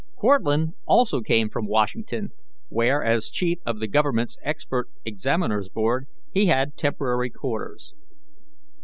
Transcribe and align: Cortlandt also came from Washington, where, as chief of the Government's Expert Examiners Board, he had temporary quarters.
Cortlandt 0.15 0.73
also 0.87 1.21
came 1.21 1.47
from 1.47 1.67
Washington, 1.67 2.29
where, 2.69 3.03
as 3.03 3.29
chief 3.29 3.59
of 3.67 3.79
the 3.79 3.87
Government's 3.87 4.35
Expert 4.41 4.89
Examiners 5.05 5.69
Board, 5.69 6.07
he 6.33 6.47
had 6.47 6.75
temporary 6.75 7.29
quarters. 7.29 7.93